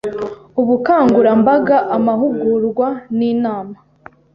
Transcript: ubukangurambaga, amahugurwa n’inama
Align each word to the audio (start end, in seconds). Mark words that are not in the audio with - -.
ubukangurambaga, 0.61 1.77
amahugurwa 1.95 2.87
n’inama 3.17 3.75